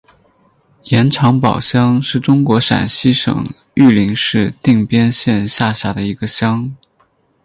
[0.85, 6.75] 盐场堡乡是中国陕西省榆林市定边县下辖的一个乡。